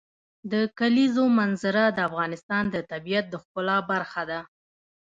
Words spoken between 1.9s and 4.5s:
د افغانستان د طبیعت د ښکلا برخه ده.